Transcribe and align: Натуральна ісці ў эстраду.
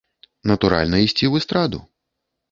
Натуральна 0.51 1.01
ісці 1.07 1.25
ў 1.31 1.43
эстраду. 1.43 1.79